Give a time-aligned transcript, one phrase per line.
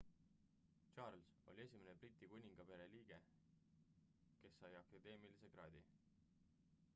[0.93, 3.19] charles oli esimene briti kuningaperekonna liige
[4.41, 5.85] kas sai akadeemilise kraadi